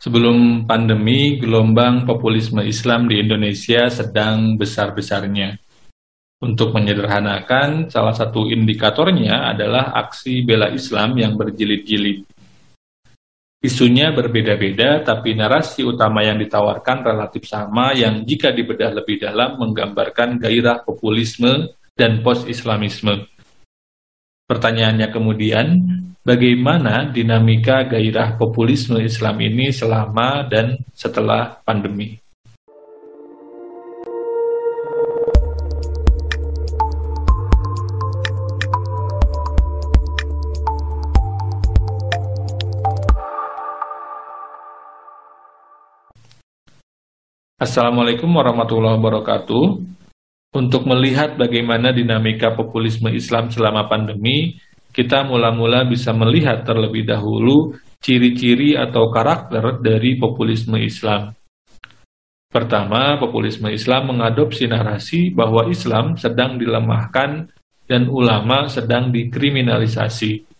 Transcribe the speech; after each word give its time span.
Sebelum 0.00 0.64
pandemi, 0.64 1.36
gelombang 1.36 2.08
populisme 2.08 2.64
Islam 2.64 3.04
di 3.04 3.20
Indonesia 3.20 3.84
sedang 3.92 4.56
besar-besarnya. 4.56 5.60
Untuk 6.40 6.72
menyederhanakan, 6.72 7.92
salah 7.92 8.16
satu 8.16 8.48
indikatornya 8.48 9.52
adalah 9.52 9.92
aksi 9.92 10.40
bela 10.40 10.72
Islam 10.72 11.20
yang 11.20 11.36
berjilid-jilid. 11.36 12.24
Isunya 13.60 14.08
berbeda-beda, 14.08 15.04
tapi 15.04 15.36
narasi 15.36 15.84
utama 15.84 16.24
yang 16.24 16.40
ditawarkan 16.40 17.04
relatif 17.04 17.44
sama 17.44 17.92
yang 17.92 18.24
jika 18.24 18.56
dibedah 18.56 18.96
lebih 18.96 19.20
dalam 19.20 19.60
menggambarkan 19.60 20.40
gairah 20.40 20.80
populisme 20.80 21.68
dan 21.92 22.24
post-Islamisme. 22.24 23.28
Pertanyaannya 24.48 25.12
kemudian, 25.12 25.76
bagaimana 26.30 27.10
dinamika 27.10 27.82
gairah 27.90 28.38
populisme 28.38 29.02
Islam 29.02 29.34
ini 29.42 29.74
selama 29.74 30.46
dan 30.46 30.78
setelah 30.94 31.58
pandemi. 31.66 32.22
Assalamualaikum 47.58 48.30
warahmatullahi 48.30 49.02
wabarakatuh. 49.02 49.64
Untuk 50.50 50.82
melihat 50.86 51.34
bagaimana 51.34 51.90
dinamika 51.90 52.54
populisme 52.54 53.10
Islam 53.14 53.50
selama 53.50 53.86
pandemi, 53.86 54.58
kita 54.90 55.22
mula-mula 55.26 55.86
bisa 55.86 56.10
melihat 56.10 56.66
terlebih 56.66 57.06
dahulu 57.06 57.74
ciri-ciri 58.00 58.74
atau 58.74 59.12
karakter 59.12 59.78
dari 59.78 60.16
populisme 60.18 60.80
Islam. 60.80 61.34
Pertama, 62.50 63.14
populisme 63.14 63.70
Islam 63.70 64.10
mengadopsi 64.10 64.66
narasi 64.66 65.30
bahwa 65.30 65.70
Islam 65.70 66.18
sedang 66.18 66.58
dilemahkan 66.58 67.46
dan 67.86 68.10
ulama 68.10 68.66
sedang 68.66 69.14
dikriminalisasi. 69.14 70.50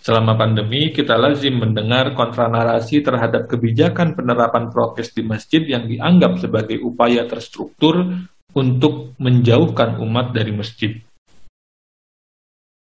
Selama 0.00 0.34
pandemi, 0.34 0.90
kita 0.90 1.14
lazim 1.14 1.60
mendengar 1.60 2.16
kontranarasi 2.16 3.04
terhadap 3.04 3.46
kebijakan 3.46 4.16
penerapan 4.16 4.72
prokes 4.72 5.12
di 5.12 5.22
masjid 5.22 5.60
yang 5.62 5.84
dianggap 5.84 6.40
sebagai 6.40 6.80
upaya 6.82 7.28
terstruktur 7.28 8.26
untuk 8.56 9.14
menjauhkan 9.20 10.00
umat 10.02 10.32
dari 10.34 10.50
masjid. 10.56 10.98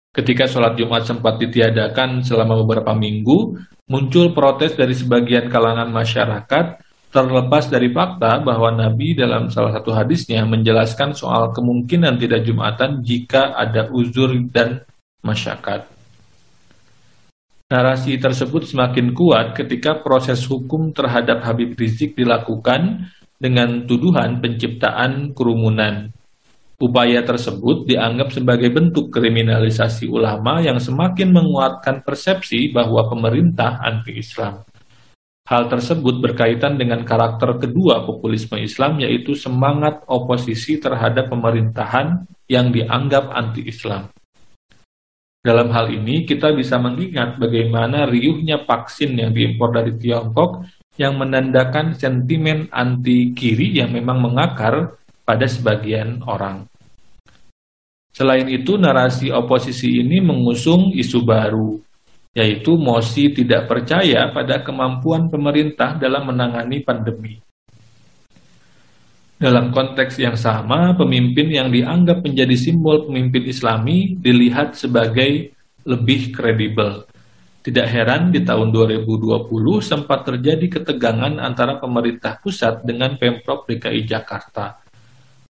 Ketika 0.09 0.49
sholat 0.49 0.73
Jumat 0.73 1.05
sempat 1.05 1.37
ditiadakan 1.37 2.25
selama 2.25 2.65
beberapa 2.65 2.97
minggu, 2.97 3.61
muncul 3.85 4.33
protes 4.33 4.73
dari 4.73 4.97
sebagian 4.97 5.53
kalangan 5.53 5.85
masyarakat 5.93 6.81
terlepas 7.09 7.69
dari 7.69 7.89
fakta 7.89 8.41
bahwa 8.41 8.69
Nabi 8.73 9.17
dalam 9.17 9.49
salah 9.49 9.73
satu 9.73 9.93
hadisnya 9.93 10.45
menjelaskan 10.45 11.13
soal 11.17 11.49
kemungkinan 11.53 12.21
tidak 12.21 12.45
Jumatan 12.45 13.01
jika 13.01 13.53
ada 13.57 13.89
uzur 13.89 14.33
dan 14.53 14.85
masyarakat. 15.25 15.89
Narasi 17.69 18.17
tersebut 18.17 18.65
semakin 18.65 19.13
kuat 19.13 19.53
ketika 19.53 20.01
proses 20.01 20.41
hukum 20.49 20.89
terhadap 20.89 21.45
Habib 21.45 21.77
Rizik 21.77 22.17
dilakukan 22.17 23.13
dengan 23.37 23.85
tuduhan 23.85 24.41
penciptaan 24.41 25.37
kerumunan. 25.37 26.09
Upaya 26.79 27.19
tersebut 27.27 27.83
dianggap 27.91 28.31
sebagai 28.31 28.71
bentuk 28.71 29.11
kriminalisasi 29.11 30.07
ulama 30.07 30.63
yang 30.63 30.79
semakin 30.79 31.35
menguatkan 31.35 32.07
persepsi 32.07 32.71
bahwa 32.71 33.03
pemerintah 33.11 33.83
anti-Islam. 33.83 34.63
Hal 35.43 35.67
tersebut 35.67 36.23
berkaitan 36.23 36.79
dengan 36.79 37.03
karakter 37.03 37.59
kedua 37.59 38.07
populisme 38.07 38.55
Islam 38.63 38.95
yaitu 39.03 39.35
semangat 39.35 40.07
oposisi 40.07 40.79
terhadap 40.79 41.27
pemerintahan 41.27 42.23
yang 42.47 42.71
dianggap 42.71 43.27
anti-Islam. 43.27 44.07
Dalam 45.43 45.75
hal 45.75 45.91
ini, 45.91 46.23
kita 46.23 46.55
bisa 46.55 46.79
mengingat 46.79 47.41
bagaimana 47.41 48.07
riuhnya 48.07 48.63
vaksin 48.63 49.19
yang 49.19 49.35
diimpor 49.35 49.75
dari 49.75 49.99
Tiongkok 49.99 50.63
yang 50.95 51.19
menandakan 51.19 51.91
sentimen 51.91 52.71
anti-kiri 52.71 53.83
yang 53.83 53.91
memang 53.91 54.23
mengakar 54.23 54.95
pada 55.25 55.49
sebagian 55.49 56.21
orang. 56.29 56.68
Selain 58.19 58.43
itu, 58.51 58.75
narasi 58.75 59.31
oposisi 59.31 60.03
ini 60.03 60.19
mengusung 60.19 60.91
isu 60.91 61.23
baru, 61.23 61.79
yaitu 62.35 62.75
mosi 62.75 63.31
tidak 63.31 63.71
percaya 63.71 64.27
pada 64.35 64.59
kemampuan 64.59 65.31
pemerintah 65.31 65.95
dalam 65.95 66.27
menangani 66.27 66.83
pandemi. 66.83 67.39
Dalam 69.39 69.71
konteks 69.71 70.19
yang 70.19 70.35
sama, 70.35 70.91
pemimpin 70.99 71.47
yang 71.47 71.71
dianggap 71.71 72.19
menjadi 72.19 72.59
simbol 72.59 73.07
pemimpin 73.07 73.47
Islami 73.47 74.19
dilihat 74.19 74.75
sebagai 74.75 75.55
lebih 75.87 76.35
kredibel. 76.35 77.07
Tidak 77.63 77.87
heran 77.87 78.35
di 78.35 78.43
tahun 78.43 78.75
2020 78.75 79.47
sempat 79.79 80.27
terjadi 80.27 80.67
ketegangan 80.67 81.39
antara 81.39 81.79
pemerintah 81.79 82.35
pusat 82.43 82.83
dengan 82.83 83.15
Pemprov 83.15 83.63
DKI 83.63 84.03
Jakarta. 84.03 84.75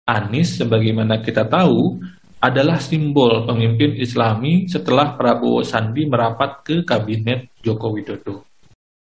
Anies, 0.08 0.56
sebagaimana 0.56 1.20
kita 1.20 1.44
tahu, 1.44 2.00
adalah 2.44 2.76
simbol 2.76 3.48
pemimpin 3.48 3.96
Islami 3.96 4.68
setelah 4.68 5.16
Prabowo 5.16 5.64
Sandi 5.64 6.04
merapat 6.04 6.60
ke 6.60 6.76
kabinet 6.84 7.56
Joko 7.64 7.88
Widodo. 7.96 8.44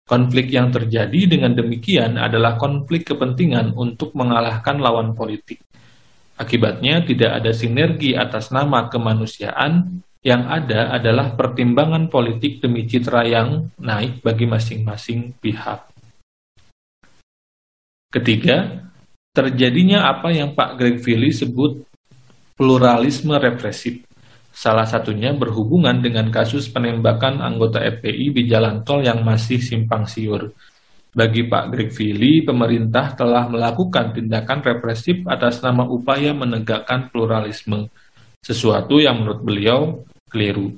Konflik 0.09 0.49
yang 0.49 0.73
terjadi 0.73 1.29
dengan 1.29 1.53
demikian 1.53 2.17
adalah 2.17 2.57
konflik 2.57 3.05
kepentingan 3.05 3.77
untuk 3.77 4.17
mengalahkan 4.17 4.81
lawan 4.81 5.13
politik. 5.13 5.61
Akibatnya 6.41 7.05
tidak 7.05 7.43
ada 7.43 7.53
sinergi 7.53 8.17
atas 8.17 8.49
nama 8.49 8.89
kemanusiaan 8.89 10.01
yang 10.25 10.49
ada 10.49 10.97
adalah 10.97 11.37
pertimbangan 11.37 12.09
politik 12.09 12.65
demi 12.65 12.89
citra 12.89 13.29
yang 13.29 13.69
naik 13.77 14.25
bagi 14.25 14.49
masing-masing 14.49 15.37
pihak. 15.39 15.87
Ketiga, 18.11 18.87
terjadinya 19.37 20.09
apa 20.11 20.35
yang 20.35 20.57
Pak 20.57 20.81
Greg 20.81 20.97
Philly 21.05 21.31
sebut 21.31 21.86
pluralisme 22.57 23.37
represif. 23.37 24.01
Salah 24.49 24.89
satunya 24.89 25.37
berhubungan 25.37 26.01
dengan 26.01 26.33
kasus 26.33 26.73
penembakan 26.73 27.45
anggota 27.45 27.85
FPI 27.85 28.33
di 28.33 28.43
jalan 28.49 28.81
tol 28.81 29.05
yang 29.05 29.21
masih 29.21 29.61
simpang 29.61 30.09
siur. 30.09 30.57
Bagi 31.13 31.45
Pak 31.45 31.65
Greg 31.69 31.93
Philly, 31.93 32.41
pemerintah 32.41 33.13
telah 33.13 33.45
melakukan 33.53 34.17
tindakan 34.17 34.65
represif 34.65 35.21
atas 35.29 35.61
nama 35.61 35.85
upaya 35.85 36.33
menegakkan 36.33 37.13
pluralisme, 37.13 37.93
sesuatu 38.41 38.97
yang 38.97 39.21
menurut 39.21 39.41
beliau 39.45 39.81
keliru. 40.33 40.73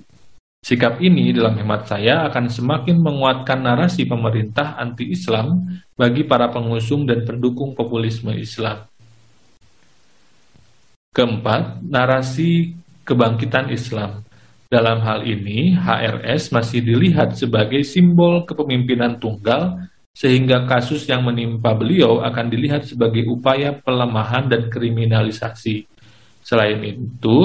Sikap 0.59 0.99
ini 0.99 1.31
dalam 1.31 1.55
hemat 1.55 1.87
saya 1.87 2.27
akan 2.27 2.51
semakin 2.51 2.99
menguatkan 2.99 3.63
narasi 3.63 4.03
pemerintah 4.11 4.75
anti-Islam 4.75 5.79
bagi 5.95 6.27
para 6.27 6.51
pengusung 6.51 7.07
dan 7.07 7.23
pendukung 7.23 7.79
populisme 7.79 8.35
Islam. 8.35 8.91
Keempat, 11.19 11.83
narasi 11.83 12.79
kebangkitan 13.03 13.75
Islam. 13.75 14.23
Dalam 14.71 15.03
hal 15.03 15.27
ini, 15.27 15.75
HRS 15.75 16.55
masih 16.55 16.79
dilihat 16.79 17.35
sebagai 17.35 17.83
simbol 17.83 18.47
kepemimpinan 18.47 19.19
tunggal, 19.19 19.83
sehingga 20.15 20.63
kasus 20.71 21.11
yang 21.11 21.27
menimpa 21.27 21.75
beliau 21.75 22.23
akan 22.23 22.47
dilihat 22.47 22.87
sebagai 22.87 23.27
upaya 23.27 23.75
pelemahan 23.83 24.47
dan 24.47 24.71
kriminalisasi. 24.71 25.91
Selain 26.39 26.79
itu, 26.87 27.37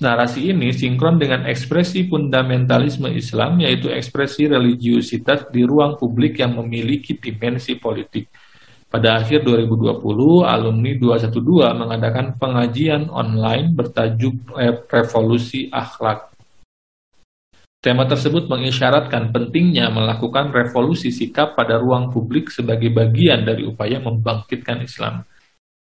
narasi 0.00 0.48
ini 0.48 0.72
sinkron 0.72 1.20
dengan 1.20 1.44
ekspresi 1.44 2.08
fundamentalisme 2.08 3.12
Islam, 3.12 3.60
yaitu 3.60 3.92
ekspresi 3.92 4.48
religiusitas 4.48 5.52
di 5.52 5.68
ruang 5.68 6.00
publik 6.00 6.40
yang 6.40 6.56
memiliki 6.56 7.20
dimensi 7.20 7.76
politik. 7.76 8.32
Pada 8.92 9.24
akhir 9.24 9.48
2020, 9.48 10.44
alumni 10.44 10.92
212 11.00 11.80
mengadakan 11.80 12.36
pengajian 12.36 13.08
online 13.08 13.72
bertajuk 13.72 14.52
Revolusi 14.92 15.72
Akhlak. 15.72 16.28
Tema 17.80 18.04
tersebut 18.04 18.52
mengisyaratkan 18.52 19.32
pentingnya 19.32 19.88
melakukan 19.88 20.52
revolusi 20.52 21.08
sikap 21.08 21.56
pada 21.56 21.80
ruang 21.80 22.12
publik 22.12 22.52
sebagai 22.52 22.92
bagian 22.92 23.48
dari 23.48 23.64
upaya 23.64 23.96
membangkitkan 23.96 24.84
Islam. 24.84 25.24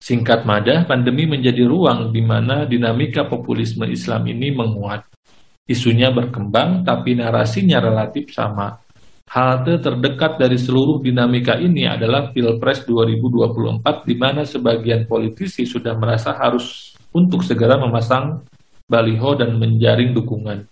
Singkat 0.02 0.42
madah, 0.42 0.90
pandemi 0.90 1.30
menjadi 1.30 1.62
ruang 1.62 2.10
di 2.10 2.26
mana 2.26 2.66
dinamika 2.66 3.22
populisme 3.30 3.86
Islam 3.86 4.26
ini 4.26 4.50
menguat. 4.50 5.06
Isunya 5.62 6.10
berkembang, 6.10 6.82
tapi 6.82 7.14
narasinya 7.14 7.78
relatif 7.78 8.34
sama. 8.34 8.82
Halte 9.26 9.82
terdekat 9.82 10.38
dari 10.38 10.54
seluruh 10.54 11.02
dinamika 11.02 11.58
ini 11.58 11.82
adalah 11.82 12.30
Pilpres 12.30 12.86
2024, 12.86 14.06
di 14.06 14.14
mana 14.14 14.46
sebagian 14.46 15.02
politisi 15.10 15.66
sudah 15.66 15.98
merasa 15.98 16.30
harus 16.30 16.94
untuk 17.10 17.42
segera 17.42 17.74
memasang 17.74 18.46
baliho 18.86 19.34
dan 19.34 19.58
menjaring 19.58 20.14
dukungan. 20.14 20.70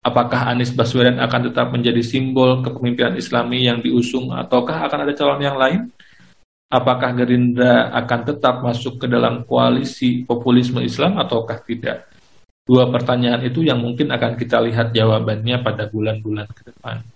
Apakah 0.00 0.54
Anies 0.54 0.72
Baswedan 0.72 1.20
akan 1.20 1.50
tetap 1.50 1.66
menjadi 1.74 2.00
simbol 2.00 2.62
kepemimpinan 2.62 3.18
Islami 3.18 3.68
yang 3.68 3.84
diusung 3.84 4.32
ataukah 4.32 4.86
akan 4.88 5.04
ada 5.04 5.12
calon 5.12 5.42
yang 5.42 5.58
lain? 5.58 5.92
Apakah 6.72 7.14
Gerindra 7.14 7.90
akan 7.90 8.20
tetap 8.26 8.62
masuk 8.62 9.02
ke 9.02 9.06
dalam 9.06 9.42
koalisi 9.46 10.22
populisme 10.24 10.82
Islam 10.82 11.18
ataukah 11.18 11.58
tidak? 11.62 12.06
Dua 12.66 12.90
pertanyaan 12.90 13.46
itu 13.46 13.62
yang 13.62 13.78
mungkin 13.78 14.10
akan 14.10 14.34
kita 14.34 14.58
lihat 14.62 14.90
jawabannya 14.90 15.62
pada 15.62 15.86
bulan-bulan 15.86 16.50
ke 16.50 16.74
depan. 16.74 17.15